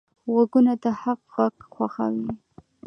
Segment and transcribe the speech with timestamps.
[0.31, 2.29] غوږونه د حق غږ خوښوي